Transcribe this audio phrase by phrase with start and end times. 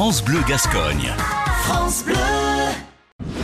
[0.00, 1.12] France Bleu Gascogne.
[1.64, 2.14] France Bleu.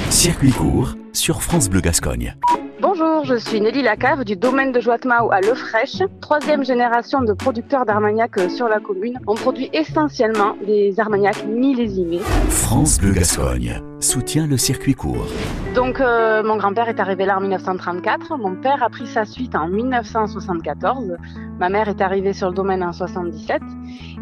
[0.09, 2.35] Circuit court sur France Bleu Gascogne.
[2.81, 7.35] Bonjour, je suis Nelly Lacave du domaine de Joatmao à Le Fraîche, troisième génération de
[7.35, 9.19] producteurs d'armagnac euh, sur la commune.
[9.27, 12.21] On produit essentiellement des armagnacs millésimés.
[12.49, 15.27] France Bleu Gascogne soutient le circuit court.
[15.75, 19.55] Donc euh, mon grand-père est arrivé là en 1934, mon père a pris sa suite
[19.55, 21.17] en 1974,
[21.59, 23.61] ma mère est arrivée sur le domaine en 77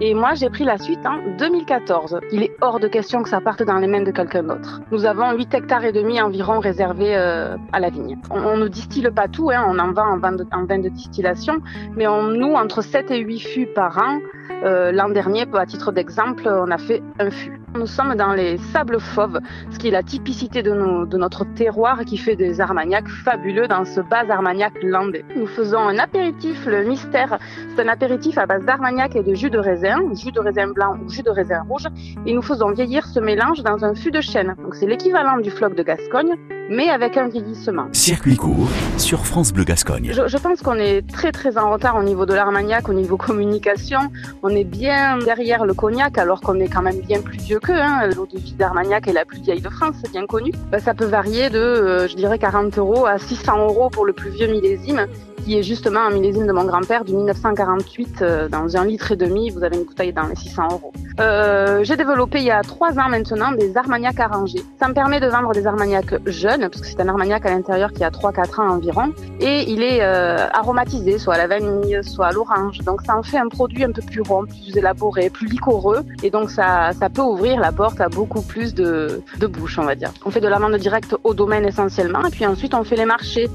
[0.00, 2.18] et moi j'ai pris la suite en 2014.
[2.32, 4.80] Il est hors de question que ça parte dans les mains de quelqu'un d'autre.
[4.90, 8.18] Nous avons 8 hectares et demi environ réservés euh, à la vigne.
[8.30, 10.32] On, ne distille pas tout, hein, on en vend en vin
[10.78, 11.58] de, distillation,
[11.96, 14.18] mais on noue entre 7 et 8 fûts par an.
[14.64, 17.63] Euh, L'an dernier, à titre d'exemple, on a fait un fût.
[17.76, 19.40] Nous sommes dans les sables fauves,
[19.72, 20.72] ce qui est la typicité de,
[21.16, 25.24] notre terroir qui fait des armagnacs fabuleux dans ce bas armagnac landais.
[25.34, 27.36] Nous faisons un apéritif, le mystère.
[27.74, 30.96] C'est un apéritif à base d'armagnac et de jus de raisin, jus de raisin blanc
[31.04, 31.88] ou jus de raisin rouge.
[32.26, 34.54] Et nous faisons vieillir ce mélange dans un fût de chêne.
[34.62, 36.36] Donc c'est l'équivalent du floc de Gascogne,
[36.70, 37.88] mais avec un vieillissement.
[37.92, 40.10] Circuit court sur France Bleu Gascogne.
[40.12, 43.16] Je, je pense qu'on est très très en retard au niveau de l'armagnac, au niveau
[43.16, 44.00] communication.
[44.42, 47.80] On est bien derrière le cognac alors qu'on est quand même bien plus vieux qu'eux.
[47.80, 48.08] Hein.
[48.14, 50.52] L'eau de vie d'armagnac est la plus vieille de France, c'est bien connu.
[50.70, 54.12] Ben, ça peut varier de, euh, je dirais, 40 euros à 600 euros pour le
[54.12, 55.06] plus vieux millésime
[55.44, 59.16] qui est justement un millésime de mon grand-père du 1948 euh, dans un litre et
[59.16, 59.50] demi.
[59.50, 60.92] Vous avez une bouteille dans les 600 euros.
[61.20, 64.62] Euh, J'ai développé il y a trois ans maintenant des armagnacs arrangés.
[64.80, 67.92] Ça me permet de vendre des armagnacs jeunes parce que c'est un armagnac à l'intérieur
[67.92, 72.28] qui a 3-4 ans environ et il est euh, aromatisé soit à la vanille, soit
[72.28, 72.78] à l'orange.
[72.78, 76.30] Donc ça en fait un produit un peu plus rond, plus élaboré, plus liquoreux et
[76.30, 79.94] donc ça, ça peut ouvrir la porte à beaucoup plus de, de bouches, on va
[79.94, 80.12] dire.
[80.24, 83.04] On fait de la vente directe au domaine essentiellement et puis ensuite on fait les
[83.04, 83.50] marchés,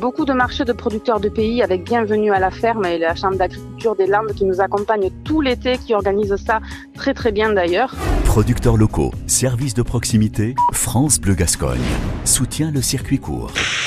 [0.00, 3.36] beaucoup de marchés de producteurs de pays avec Bienvenue à la ferme et la Chambre
[3.36, 6.60] d'agriculture des Landes qui nous accompagne tout l'été, qui organise ça
[6.94, 7.94] très très bien d'ailleurs.
[8.24, 11.80] Producteurs locaux, services de proximité, France Bleu Gascogne
[12.24, 13.50] soutient le circuit court.